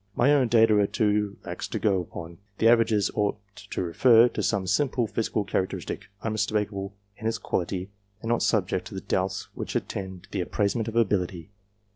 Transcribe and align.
My 0.15 0.33
own 0.33 0.47
data 0.47 0.75
are 0.79 0.87
too 0.87 1.37
lax 1.45 1.67
to 1.67 1.77
go 1.77 2.01
upon; 2.01 2.39
the 2.57 2.67
averages 2.67 3.11
ought 3.13 3.37
to 3.69 3.83
refer 3.83 4.27
to 4.29 4.41
some 4.41 4.65
simple 4.65 5.05
physical 5.05 5.43
character 5.43 5.77
istic, 5.77 6.05
unmistakable 6.23 6.95
in 7.17 7.27
its 7.27 7.37
quality, 7.37 7.91
and 8.19 8.29
not 8.29 8.41
subject 8.41 8.87
to 8.87 8.95
the 8.95 9.01
doubts 9.01 9.49
which 9.53 9.75
attend 9.75 10.27
the 10.31 10.41
appraisement 10.41 10.87
of 10.87 10.95
ability. 10.95 11.51